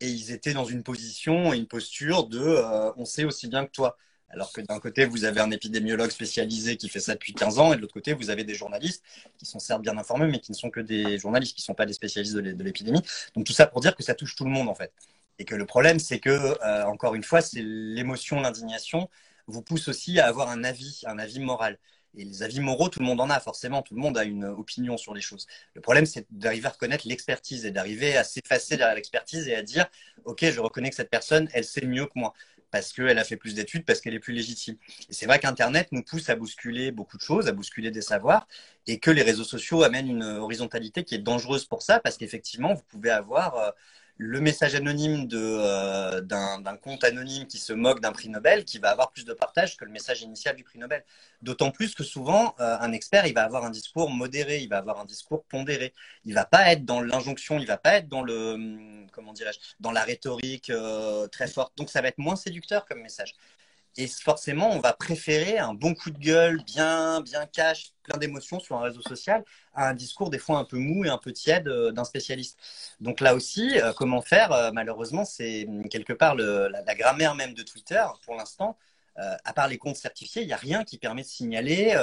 [0.00, 3.64] et ils étaient dans une position et une posture de euh, on sait aussi bien
[3.66, 3.96] que toi.
[4.28, 7.72] Alors que d'un côté, vous avez un épidémiologue spécialisé qui fait ça depuis 15 ans,
[7.72, 9.02] et de l'autre côté, vous avez des journalistes
[9.38, 11.74] qui sont certes bien informés, mais qui ne sont que des journalistes, qui ne sont
[11.74, 13.02] pas des spécialistes de l'épidémie.
[13.34, 14.92] Donc tout ça pour dire que ça touche tout le monde, en fait.
[15.38, 19.08] Et que le problème, c'est que, euh, encore une fois, c'est l'émotion, l'indignation
[19.46, 21.78] vous pousse aussi à avoir un avis, un avis moral.
[22.16, 24.44] Et les avis moraux, tout le monde en a, forcément, tout le monde a une
[24.44, 25.46] opinion sur les choses.
[25.74, 29.62] Le problème, c'est d'arriver à reconnaître l'expertise et d'arriver à s'effacer derrière l'expertise et à
[29.62, 29.86] dire,
[30.24, 32.32] OK, je reconnais que cette personne, elle sait mieux que moi
[32.70, 34.76] parce qu'elle a fait plus d'études, parce qu'elle est plus légitime.
[35.08, 38.46] Et c'est vrai qu'Internet nous pousse à bousculer beaucoup de choses, à bousculer des savoirs,
[38.86, 42.74] et que les réseaux sociaux amènent une horizontalité qui est dangereuse pour ça, parce qu'effectivement,
[42.74, 43.70] vous pouvez avoir euh,
[44.18, 48.90] le message anonyme euh, d'un compte anonyme qui se moque d'un prix Nobel qui va
[48.90, 51.04] avoir plus de partage que le message initial du prix Nobel.
[51.42, 54.78] D'autant plus que souvent, euh, un expert, il va avoir un discours modéré, il va
[54.78, 55.92] avoir un discours pondéré.
[56.24, 59.34] Il va pas être dans l'injonction, il va pas être dans le, hum, comment
[59.80, 61.76] dans la rhétorique euh, très forte.
[61.76, 63.34] Donc ça va être moins séducteur comme message.
[63.98, 68.60] Et forcément, on va préférer un bon coup de gueule, bien, bien cash, plein d'émotions
[68.60, 69.42] sur un réseau social,
[69.74, 72.58] à un discours des fois un peu mou et un peu tiède euh, d'un spécialiste.
[73.00, 74.52] Donc là aussi, euh, comment faire?
[74.52, 78.76] Euh, Malheureusement, c'est quelque part la, grammaire même de Twitter, pour l'instant.
[79.16, 81.94] à part les comptes certifiés, il n'y a rien qui permet de signaler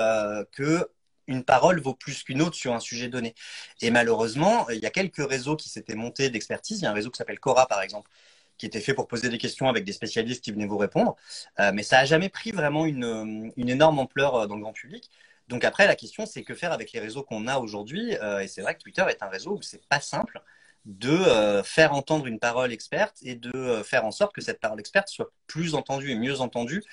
[0.51, 0.89] que
[1.27, 3.36] une parole vaut plus qu'une autre sur un sujet donné.
[3.82, 6.79] Et malheureusement, il y a quelques réseaux qui s'étaient montés d'expertise.
[6.79, 8.10] Il y a un réseau qui s'appelle Cora, par exemple,
[8.57, 11.15] qui était fait pour poser des questions avec des spécialistes qui venaient vous répondre.
[11.59, 14.73] Euh, mais ça n'a jamais pris vraiment une, une, énorme ampleur euh, dans le grand
[14.73, 15.09] public.
[15.47, 18.47] Donc après, la question, c'est que faire avec les réseaux qu'on a aujourd'hui euh, Et
[18.47, 20.41] c'est vrai que Twitter est un réseau où c'est pas simple
[20.85, 25.07] de faire entendre une parole experte et de faire en sorte que cette parole experte
[25.07, 26.83] soit plus entendue et mieux entendue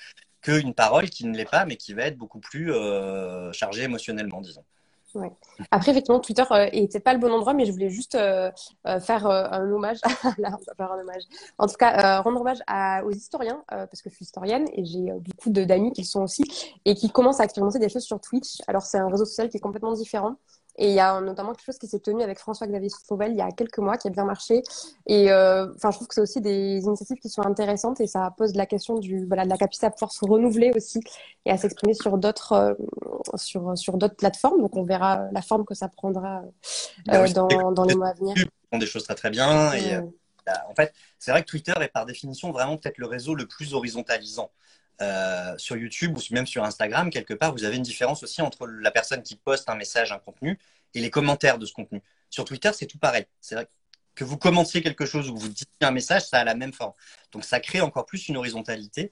[0.41, 2.71] qu'une parole qui ne l'est pas, mais qui va être beaucoup plus
[3.51, 4.63] chargée émotionnellement, disons.
[5.71, 6.43] Après, effectivement, Twitter
[6.73, 8.51] n'était euh, pas le bon endroit, mais je voulais juste euh,
[8.87, 9.99] euh, faire un hommage.
[10.37, 11.23] Là, on va faire un hommage.
[11.57, 12.59] En tout cas, rendre hommage
[13.03, 16.43] aux historiens, parce que je suis historienne et j'ai beaucoup d'amis qui le sont aussi,
[16.85, 18.61] et qui commencent à expérimenter des choses sur Twitch.
[18.67, 20.35] Alors, c'est un réseau social qui est complètement différent.
[20.77, 23.41] Et il y a notamment quelque chose qui s'est tenu avec François-Xavier Fauvel il y
[23.41, 24.63] a quelques mois qui a bien marché.
[25.05, 28.33] Et euh, enfin, je trouve que c'est aussi des initiatives qui sont intéressantes et ça
[28.37, 31.01] pose la question du, voilà, de la capacité à pouvoir se renouveler aussi
[31.45, 32.73] et à s'exprimer sur d'autres euh,
[33.35, 34.61] sur, sur d'autres plateformes.
[34.61, 36.41] Donc on verra la forme que ça prendra
[37.11, 38.35] euh, dans, dans les mois à venir.
[38.71, 39.73] Des choses très très bien.
[39.73, 39.99] Et,
[40.45, 43.45] bah, en fait, c'est vrai que Twitter est par définition vraiment peut-être le réseau le
[43.45, 44.49] plus horizontalisant.
[45.01, 48.67] Euh, sur YouTube ou même sur Instagram, quelque part, vous avez une différence aussi entre
[48.67, 50.59] la personne qui poste un message, un contenu,
[50.93, 52.01] et les commentaires de ce contenu.
[52.29, 53.25] Sur Twitter, c'est tout pareil.
[53.39, 53.67] C'est vrai
[54.13, 56.93] que vous commentiez quelque chose ou vous dites un message, ça a la même forme.
[57.31, 59.11] Donc ça crée encore plus une horizontalité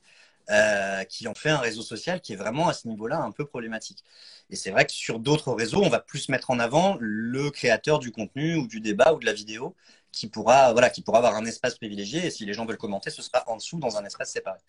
[0.52, 3.45] euh, qui en fait un réseau social qui est vraiment à ce niveau-là un peu
[3.45, 4.04] problématique.
[4.49, 7.99] Et c'est vrai que sur d'autres réseaux, on va plus mettre en avant le créateur
[7.99, 9.75] du contenu ou du débat ou de la vidéo
[10.12, 12.25] qui pourra, voilà, qui pourra avoir un espace privilégié.
[12.28, 14.60] Et si les gens veulent commenter, ce sera en dessous dans un espace séparé.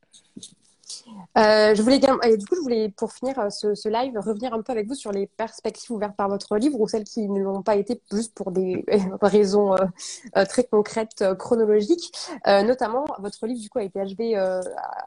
[1.38, 4.62] Euh, je voulais et du coup, je voulais pour finir euh, ce, live revenir un
[4.62, 7.62] peu avec vous sur les perspectives ouvertes par votre livre ou celles qui ne l'ont
[7.62, 8.84] pas été juste pour des
[9.22, 12.12] raisons euh, très concrètes chronologiques.
[12.46, 14.34] notamment, votre livre du coup a été achevé,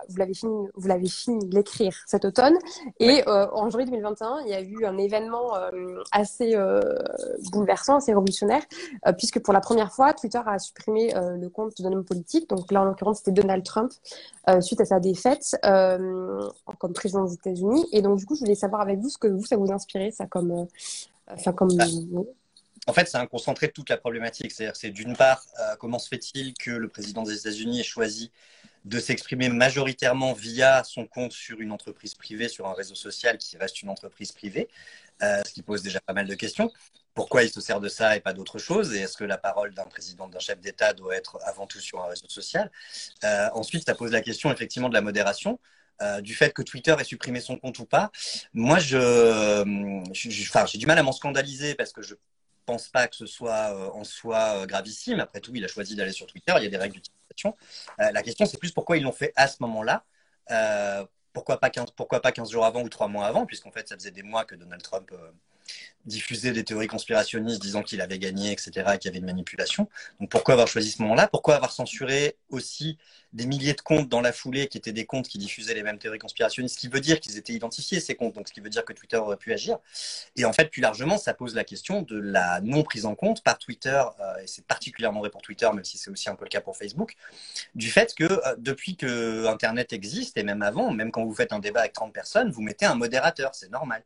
[0.10, 2.56] vous l'avez fini, vous l'avez fini d'écrire cet automne
[3.00, 5.54] et en janvier 2021, il y a eu un événement
[6.12, 6.56] assez
[7.52, 8.64] bouleversant, assez révolutionnaire,
[9.18, 12.50] puisque pour la première fois, Twitter a supprimé le compte d'un homme politique.
[12.50, 13.92] Donc là, en l'occurrence, c'était Donald Trump
[14.62, 15.56] suite à sa défaite.
[15.74, 17.86] Euh, comme président des États-Unis.
[17.92, 20.12] Et donc, du coup, je voulais savoir avec vous ce que vous, ça vous inspirait,
[20.12, 20.52] ça comme.
[20.52, 20.66] Euh,
[21.32, 21.86] enfin, comme bah,
[22.86, 24.52] en fait, c'est un concentré de toute la problématique.
[24.52, 28.32] C'est-à-dire, c'est d'une part, euh, comment se fait-il que le président des États-Unis ait choisi
[28.86, 33.56] de s'exprimer majoritairement via son compte sur une entreprise privée, sur un réseau social qui
[33.56, 34.68] reste une entreprise privée,
[35.22, 36.72] ce qui pose déjà pas mal de questions.
[37.14, 38.94] Pourquoi il se sert de ça et pas d'autre chose?
[38.96, 42.04] Et est-ce que la parole d'un président, d'un chef d'État doit être avant tout sur
[42.04, 42.72] un réseau social?
[43.54, 45.60] Ensuite, ça pose la question effectivement de la modération.
[46.02, 48.12] Euh, du fait que Twitter ait supprimé son compte ou pas.
[48.54, 49.64] Moi, je,
[50.14, 52.16] j'ai du mal à m'en scandaliser parce que je
[52.66, 55.20] pense pas que ce soit euh, en soi euh, gravissime.
[55.20, 56.54] Après tout, il a choisi d'aller sur Twitter.
[56.58, 57.56] Il y a des règles d'utilisation.
[58.00, 60.04] la question, c'est plus pourquoi ils l'ont fait à ce moment-là.
[61.34, 63.96] Pourquoi, pas 15, pourquoi pas 15 jours avant ou 3 mois avant, puisqu'en fait, ça
[63.96, 65.12] faisait des mois que Donald Trump
[66.06, 69.88] diffuser des théories conspirationnistes disant qu'il avait gagné, etc., et qu'il y avait une manipulation.
[70.20, 71.28] Donc pourquoi avoir choisi ce moment-là?
[71.28, 72.98] Pourquoi avoir censuré aussi
[73.32, 75.98] des milliers de comptes dans la foulée qui étaient des comptes qui diffusaient les mêmes
[75.98, 78.70] théories conspirationnistes, ce qui veut dire qu'ils étaient identifiés, ces comptes, donc ce qui veut
[78.70, 79.80] dire que Twitter aurait pu agir.
[80.36, 83.42] Et en fait, plus largement, ça pose la question de la non prise en compte
[83.42, 86.46] par Twitter, euh, et c'est particulièrement vrai pour Twitter, même si c'est aussi un peu
[86.46, 87.16] le cas pour Facebook,
[87.76, 91.54] du fait que euh, depuis que Internet existe, et même avant, même quand vous faites
[91.54, 94.04] un débat avec 30 personnes, vous mettez un modérateur, c'est normal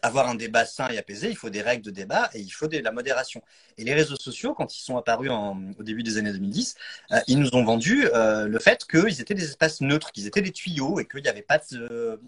[0.00, 2.66] avoir un débat sain et apaisé, il faut des règles de débat et il faut
[2.66, 3.42] de la modération.
[3.78, 6.74] Et les réseaux sociaux, quand ils sont apparus au début des années 2010,
[7.12, 10.42] euh, ils nous ont vendu euh, le fait qu'ils étaient des espaces neutres, qu'ils étaient
[10.42, 12.20] des tuyaux et qu'il n'y avait pas de,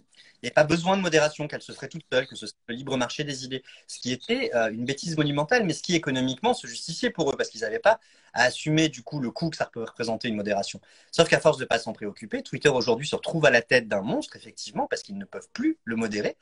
[0.44, 2.96] n'y pas besoin de modération, qu'elle se ferait toute seule, que ce serait le libre
[2.96, 3.62] marché des idées.
[3.86, 7.36] Ce qui était euh, une bêtise monumentale, mais ce qui économiquement se justifiait pour eux,
[7.36, 8.00] parce qu'ils n'avaient pas
[8.32, 10.80] à assumer du coup le coût que ça peut représenter une modération.
[11.12, 13.88] Sauf qu'à force de ne pas s'en préoccuper, Twitter aujourd'hui se retrouve à la tête
[13.88, 16.36] d'un monstre, effectivement, parce qu'ils ne peuvent plus le modérer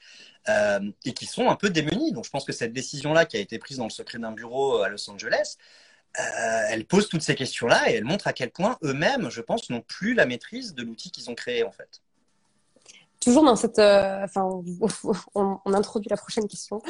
[0.48, 2.12] euh, et qui sont un peu démunis.
[2.12, 4.78] Donc je pense que cette décision-là qui a été prise dans le secret d'un bureau
[4.78, 5.56] à Los Angeles,
[6.18, 9.70] euh, elle pose toutes ces questions-là et elle montre à quel point eux-mêmes, je pense,
[9.70, 12.02] n'ont plus la maîtrise de l'outil qu'ils ont créé en fait
[13.22, 14.48] toujours dans cette, euh, enfin,
[15.34, 16.82] on, introduit la prochaine question.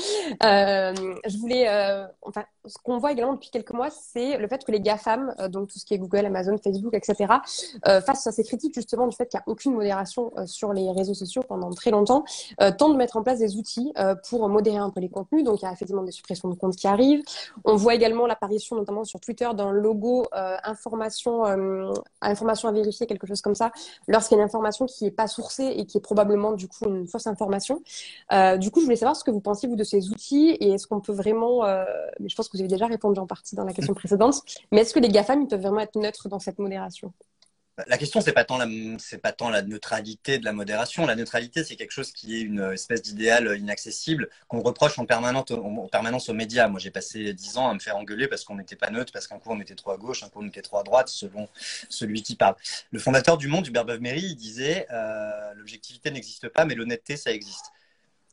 [0.44, 0.92] Euh,
[1.26, 4.72] je voulais, euh, enfin, ce qu'on voit également depuis quelques mois, c'est le fait que
[4.72, 7.34] les GAFAM, donc tout ce qui est Google, Amazon, Facebook, etc.,
[7.84, 11.14] face à ces critiques justement du fait qu'il n'y a aucune modération sur les réseaux
[11.14, 12.24] sociaux pendant très longtemps,
[12.78, 13.92] tentent de mettre en place des outils
[14.28, 15.44] pour modérer un peu les contenus.
[15.44, 17.22] Donc il y a effectivement des suppressions de comptes qui arrivent.
[17.64, 20.26] On voit également l'apparition, notamment sur Twitter, d'un logo
[20.64, 21.44] information,
[22.20, 23.72] information à vérifier, quelque chose comme ça,
[24.08, 26.68] lorsqu'il y a une information qui n'est pas sourcée et qui est probablement probablement du
[26.68, 27.82] coup une fausse information.
[28.32, 30.70] Euh, du coup, je voulais savoir ce que vous pensiez vous de ces outils et
[30.72, 31.84] est-ce qu'on peut vraiment, euh,
[32.20, 34.82] mais je pense que vous avez déjà répondu en partie dans la question précédente, mais
[34.82, 37.12] est-ce que les GAFAM ils peuvent vraiment être neutres dans cette modération?
[37.86, 38.66] La question, c'est pas tant la,
[39.22, 41.06] pas tant la neutralité de la modération.
[41.06, 45.50] La neutralité, c'est quelque chose qui est une espèce d'idéal inaccessible qu'on reproche en permanence,
[45.50, 46.68] en permanence aux médias.
[46.68, 49.26] Moi, j'ai passé dix ans à me faire engueuler parce qu'on n'était pas neutre, parce
[49.26, 51.48] qu'un coup on était trop à gauche, un coup on était trop à droite, selon
[51.88, 52.56] celui qui parle.
[52.90, 57.32] Le fondateur du Monde, Hubert Beuve-Méry, il disait euh, l'objectivité n'existe pas, mais l'honnêteté, ça
[57.32, 57.72] existe.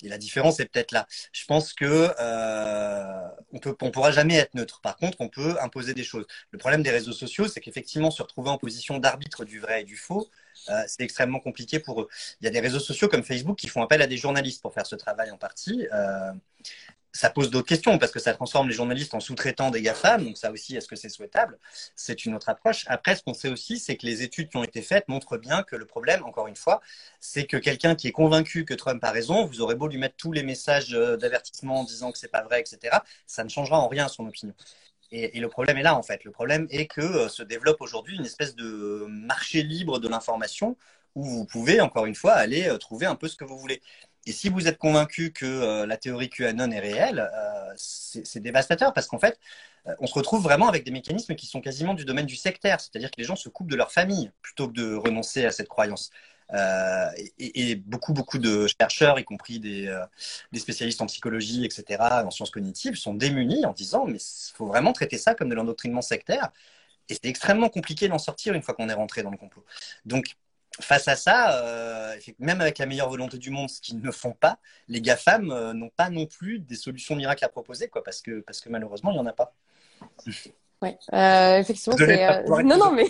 [0.03, 1.07] Et la différence est peut-être là.
[1.31, 4.81] Je pense que euh, on peut, pourra jamais être neutre.
[4.81, 6.25] Par contre, on peut imposer des choses.
[6.51, 9.83] Le problème des réseaux sociaux, c'est qu'effectivement, se retrouver en position d'arbitre du vrai et
[9.83, 10.29] du faux,
[10.69, 12.09] euh, c'est extrêmement compliqué pour eux.
[12.41, 14.73] Il y a des réseaux sociaux comme Facebook qui font appel à des journalistes pour
[14.73, 15.87] faire ce travail en partie.
[15.93, 16.31] Euh,
[17.11, 20.23] ça pose d'autres questions parce que ça transforme les journalistes en sous-traitants des GAFAM.
[20.23, 21.59] Donc ça aussi, est-ce que c'est souhaitable?
[21.95, 22.85] C'est une autre approche.
[22.87, 25.63] Après, ce qu'on sait aussi, c'est que les études qui ont été faites montrent bien
[25.63, 26.81] que le problème, encore une fois,
[27.19, 30.15] c'est que quelqu'un qui est convaincu que Trump a raison, vous aurez beau lui mettre
[30.17, 33.79] tous les messages euh, d'avertissement en disant que c'est pas vrai, etc., ça ne changera
[33.79, 34.53] en rien son opinion.
[35.11, 36.23] Et, le problème est là, en fait.
[36.23, 40.77] Le problème est que euh, se développe aujourd'hui une espèce de marché libre de l'information
[41.15, 43.81] où vous pouvez, encore une fois, aller euh, trouver un peu ce que vous voulez.
[44.25, 48.93] Et si vous êtes convaincu que euh, la théorie QAnon est réelle, euh, c'est dévastateur
[48.93, 49.39] parce qu'en fait,
[49.87, 52.79] euh, on se retrouve vraiment avec des mécanismes qui sont quasiment du domaine du sectaire,
[52.81, 55.69] c'est-à-dire que les gens se coupent de leur famille plutôt que de renoncer à cette
[55.69, 56.11] croyance.
[57.37, 59.95] et, beaucoup, beaucoup de chercheurs, y compris des,
[60.51, 64.67] des, spécialistes en psychologie, etc., en sciences cognitives, sont démunis en disant, mais il faut
[64.67, 66.51] vraiment traiter ça comme de l'endoctrinement sectaire.
[67.07, 69.65] Et c'est extrêmement compliqué d'en sortir une fois qu'on est rentré dans le complot.
[70.05, 70.35] Donc,
[70.79, 74.33] face à ça, euh, même avec la meilleure volonté du monde, ce qu'ils ne font
[74.33, 78.21] pas, les GAFAM euh, n'ont pas non plus des solutions miracles à proposer, quoi, parce,
[78.21, 79.53] que, parce que malheureusement, il n'y en a pas.
[80.81, 82.43] Oui, euh, effectivement, c'est.
[82.63, 83.07] non, non, mais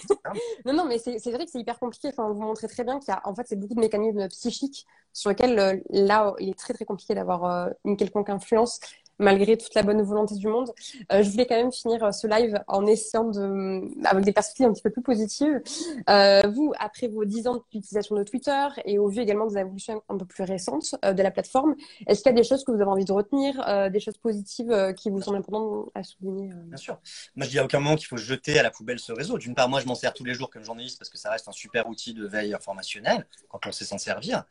[0.66, 2.10] non, non, mais c'est vrai que c'est hyper compliqué.
[2.10, 4.88] Enfin, vous montrez très bien qu'il y a, en fait, c'est beaucoup de mécanismes psychiques
[5.14, 8.80] sur lesquels là, il est très très compliqué d'avoir une quelconque influence
[9.20, 10.72] malgré toute la bonne volonté du monde.
[11.12, 14.66] Euh, je voulais quand même finir euh, ce live en essayant de, avec des perspectives
[14.66, 15.62] un petit peu plus positives.
[16.10, 20.02] Euh, vous, après vos 10 ans d'utilisation de Twitter et au vu également des évolutions
[20.08, 21.76] un peu plus récentes de la plateforme,
[22.08, 24.94] est-ce qu'il y a des choses que vous avez envie de retenir, des choses positives
[24.96, 26.98] qui vous semblent importantes à souligner Bien sûr.
[27.36, 29.38] Moi, je dis à aucun moment qu'il faut jeter à la poubelle ce réseau.
[29.38, 31.48] D'une part, moi, je m'en sers tous les jours comme journaliste parce que ça reste
[31.48, 34.46] un super outil de veille informationnelle quand on sait s'en servir.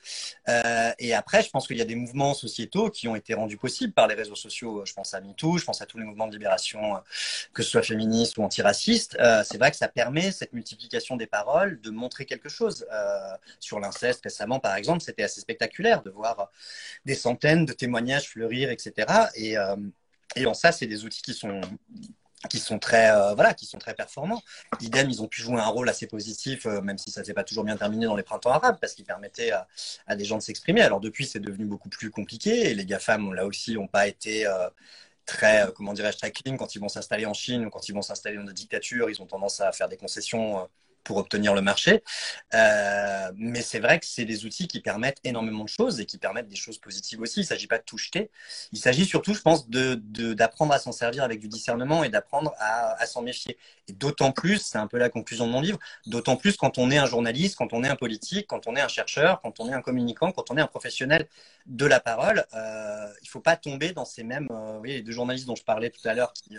[0.98, 3.92] et après, je pense qu'il y a des mouvements sociétaux qui ont été rendus possibles
[3.92, 6.26] par les réseaux sociaux euh, je pense à MeToo, je pense à tous les mouvements
[6.26, 6.98] de libération, euh,
[7.52, 9.16] que ce soit féministes ou antiracistes.
[9.20, 12.86] Euh, c'est vrai que ça permet cette multiplication des paroles de montrer quelque chose.
[13.60, 16.50] sur l'inceste récemment, par exemple, c'était assez spectaculaire de voir
[17.04, 19.28] des centaines de témoignages fleurir, etc.
[19.34, 19.56] Et,
[20.36, 21.60] et en ça, c'est des outils qui sont
[22.50, 24.42] qui sont très voilà qui sont très performants.
[24.80, 27.64] Idem, ils ont pu jouer un rôle assez positif, même si ça s'est pas toujours
[27.64, 29.52] bien terminé dans les printemps arabes, parce qu'ils permettaient
[30.06, 30.82] à, des gens de s'exprimer.
[30.82, 34.46] Alors depuis, c'est devenu beaucoup plus compliqué et les GAFAM là aussi n'ont pas été
[35.26, 38.02] très comment dirais-je très clean quand ils vont s'installer en Chine ou quand ils vont
[38.02, 39.10] s'installer dans des dictatures.
[39.10, 40.68] Ils ont tendance à faire des concessions
[41.08, 42.04] pour obtenir le marché.
[42.52, 46.18] Euh, mais c'est vrai que c'est des outils qui permettent énormément de choses et qui
[46.18, 47.40] permettent des choses positives aussi.
[47.40, 48.30] Il ne s'agit pas de tout jeter.
[48.72, 52.52] Il s'agit surtout, je pense, d'apprendre de, à s'en servir avec du discernement et d'apprendre
[52.58, 53.56] à, s'en méfier.
[53.88, 56.90] Et d'autant plus, c'est un peu la conclusion de mon livre, d'autant plus quand on
[56.90, 59.70] est un journaliste, quand on est un politique, quand on est un chercheur, quand on
[59.70, 61.26] est un communicant, quand on est un professionnel
[61.64, 65.02] de la parole, euh, il ne faut pas tomber dans ces mêmes, euh, oui, les
[65.02, 66.58] deux journalistes dont je parlais tout à l'heure qui,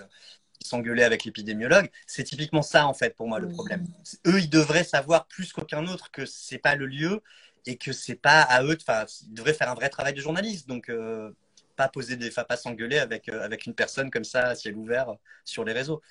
[0.61, 1.89] s'engueuler avec l'épidémiologue.
[2.07, 3.53] C'est typiquement ça, en fait, pour moi, le mmh.
[3.53, 3.87] problème.
[4.27, 7.21] Eux, ils devraient savoir plus qu'aucun autre que c'est pas le lieu
[7.65, 8.77] et que c'est pas à eux.
[8.81, 10.67] Enfin, ils devraient faire un vrai travail de journaliste.
[10.67, 11.31] Donc, euh,
[11.75, 15.15] pas poser des, pas s'engueuler avec, euh, avec une personne comme ça à ciel ouvert
[15.45, 16.01] sur les réseaux.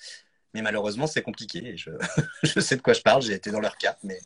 [0.54, 1.76] Mais malheureusement, c'est compliqué.
[1.76, 1.90] Je,
[2.42, 3.22] je, sais de quoi je parle.
[3.22, 3.96] J'ai été dans leur cas.
[4.02, 4.18] Mais...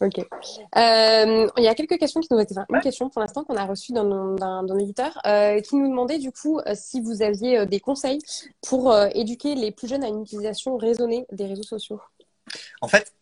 [0.00, 0.18] Ok.
[0.18, 2.54] Euh, il y a quelques questions qui nous ont été.
[2.68, 6.58] une question pour l'instant qu'on a reçue d'un éditeur euh, qui nous demandait du coup
[6.60, 8.18] euh, si vous aviez des conseils
[8.66, 12.00] pour éduquer les plus jeunes à une utilisation raisonnée des réseaux sociaux.
[12.80, 13.12] En fait,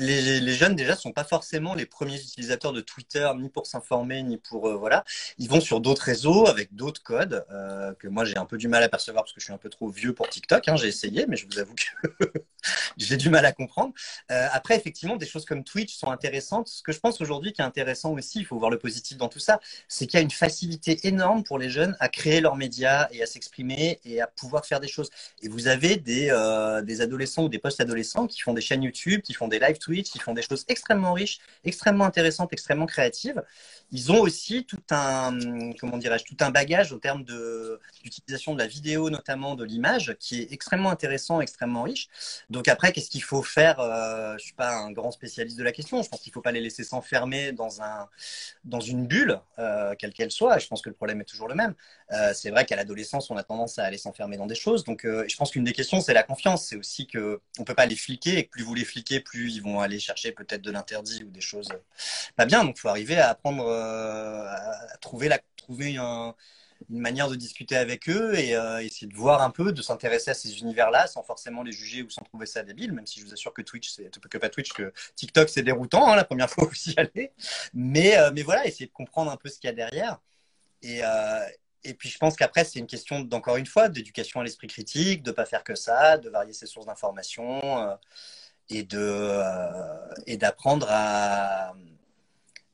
[0.00, 4.38] les, jeunes déjà sont pas forcément les premiers utilisateurs de Twitter ni pour s'informer ni
[4.38, 5.04] pour euh, voilà.
[5.38, 8.68] Ils vont sur d'autres réseaux avec d'autres codes euh, que moi j'ai un peu du
[8.68, 10.88] mal à percevoir parce que je suis un peu trop vieux pour TikTok hein, j'ai
[10.88, 12.26] essayé mais je vous avoue que
[12.96, 13.92] j'ai du mal à comprendre.
[14.30, 16.68] Euh, après effectivement des choses comme Twitch sont intéressantes.
[16.68, 19.28] Ce que je pense aujourd'hui qui est intéressant aussi il faut voir le positif dans
[19.28, 22.56] tout ça c'est qu'il y a une facilité énorme pour les jeunes à créer leurs
[22.56, 25.10] médias et à s'exprimer et à pouvoir faire des choses.
[25.42, 26.30] Et vous avez des,
[27.00, 30.34] adolescents ou des post-adolescents qui font des chaînes YouTube qui font des live Ils font
[30.34, 33.42] des choses extrêmement riches, extrêmement intéressantes, extrêmement créatives.
[33.92, 38.66] Ils ont aussi tout un, comment dirais-je, tout un bagage au terme d'utilisation de, la
[38.66, 42.08] vidéo, notamment de l'image, qui est extrêmement intéressant, extrêmement riche.
[42.50, 45.72] Donc après, qu'est-ce qu'il faut faire euh, Je suis pas un grand spécialiste de la
[45.72, 46.02] question.
[46.02, 48.08] Je pense qu'il faut pas les laisser s'enfermer dans un,
[48.64, 50.58] dans une bulle, euh, quelle qu'elle soit.
[50.58, 51.74] Je pense que le problème est toujours le même.
[52.12, 54.84] Euh, c'est vrai qu'à l'adolescence, on a tendance à aller s'enfermer dans des choses.
[54.84, 56.66] Donc, je pense qu'une des questions, c'est la confiance.
[56.66, 59.54] C'est aussi que on peut pas les fliquer et que plus vous les fliquez, plus
[59.54, 61.68] ils vont aller chercher peut-être de l'interdit ou des choses
[62.36, 62.64] pas bien.
[62.64, 66.34] Donc, il faut arriver à apprendre euh, à trouver, la, trouver une
[66.88, 70.34] manière de discuter avec eux et euh, essayer de voir un peu, de s'intéresser à
[70.34, 73.32] ces univers-là sans forcément les juger ou sans trouver ça débile, même si je vous
[73.32, 76.64] assure que Twitch, c'est que pas Twitch, que TikTok, c'est déroutant hein, la première fois
[76.64, 77.32] où vous y allez.
[77.74, 80.20] Mais, euh, mais voilà, essayer de comprendre un peu ce qu'il y a derrière.
[80.82, 81.02] Et,
[81.84, 85.22] et puis je pense qu'après, c'est une question, d'encore une fois, d'éducation à l'esprit critique,
[85.22, 87.98] de ne pas faire que ça, de varier ses sources d'information
[88.70, 91.74] et de euh, et d'apprendre à,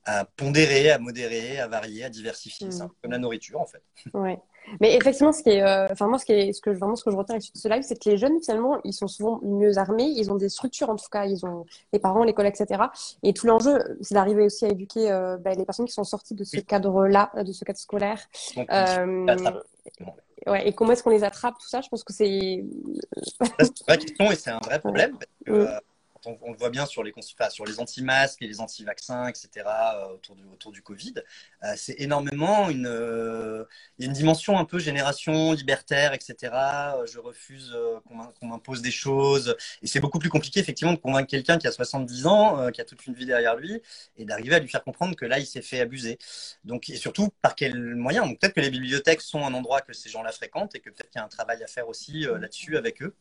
[0.05, 2.71] à pondérer, à modérer, à varier, à diversifier.
[2.71, 2.89] C'est un mm.
[2.89, 3.83] peu comme la nourriture en fait.
[4.15, 4.39] Ouais.
[4.81, 7.05] Mais effectivement, ce qui est, euh, enfin moi, ce qui est, ce que vraiment ce
[7.05, 9.79] que je retiens de ce live, c'est que les jeunes finalement, ils sont souvent mieux
[9.79, 12.85] armés, ils ont des structures en tout cas, ils ont les parents, l'école, etc.
[13.23, 16.35] Et tout l'enjeu, c'est d'arriver aussi à éduquer euh, ben, les personnes qui sont sorties
[16.35, 18.21] de ce cadre-là, de ce cadre scolaire.
[20.47, 22.65] Ouais, et comment est-ce qu'on les attrape, tout ça Je pense que c'est.
[23.59, 25.13] c'est une vraie question et c'est un vrai problème.
[25.13, 25.79] Parce que, euh,
[26.27, 27.13] on, le voit bien sur les,
[27.51, 31.15] sur les anti-masques et les anti-vaccins, etc., euh, autour, du, du Covid,
[31.63, 32.87] euh, c'est énormément une,
[33.99, 36.53] il y a une dimension un peu génération libertaire, etc.
[37.07, 39.57] je refuse qu'on m'impose des choses.
[39.83, 42.85] Et c'est beaucoup plus compliqué, effectivement, de convaincre quelqu'un qui a 70 ans, qui a
[42.85, 43.81] toute une vie derrière lui,
[44.17, 46.19] et d'arriver à lui faire comprendre que là, il s'est fait abuser.
[46.65, 50.09] Donc, et surtout, par quel moyen Peut-être que les bibliothèques sont un endroit que ces
[50.11, 53.03] gens-là fréquentent et que peut-être qu'il y a un travail à faire aussi là-dessus avec
[53.03, 53.15] eux.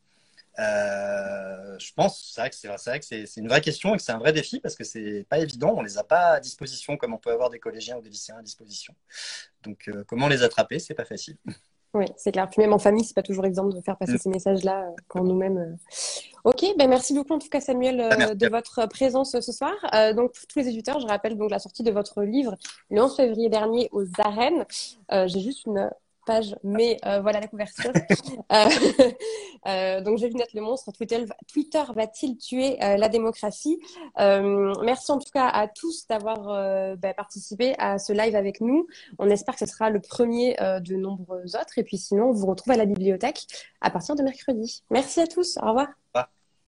[0.60, 4.34] Euh, je pense, c'est vrai que c'est une vraie question et que c'est un vrai
[4.34, 5.74] défi parce que c'est pas évident.
[5.78, 8.38] On les a pas à disposition comme on peut avoir des collégiens ou des lycéens
[8.38, 8.94] à disposition.
[9.64, 11.38] Donc, euh, comment les attraper, c'est pas facile.
[11.94, 12.50] Oui, c'est clair.
[12.50, 14.20] Puis même en famille, c'est pas toujours exemple de faire passer mm.
[14.20, 15.78] ces messages-là euh, quand nous-mêmes.
[16.44, 19.74] Ok, ben merci beaucoup en tout cas Samuel ah, de votre présence ce soir.
[20.14, 22.56] donc pour tous les éditeurs, je rappelle donc la sortie de votre livre
[22.92, 24.66] le 11 février dernier aux arènes.
[25.10, 25.90] J'ai juste une
[26.26, 27.92] page, mais euh, voilà la couverture.
[28.52, 28.66] Euh,
[29.68, 30.92] euh, donc, j'ai vu naître le monstre.
[30.92, 33.80] Twitter, Twitter va-t-il tuer la démocratie?
[34.18, 38.88] Merci en tout cas à tous d'avoir bah, participé à ce live avec nous.
[39.20, 41.78] On espère que ce sera le premier de nombreux autres.
[41.78, 43.48] Et puis sinon, on vous retrouve à la bibliothèque
[43.82, 44.84] à partir de mercredi.
[44.90, 45.58] Merci à tous.
[45.62, 45.88] Au revoir.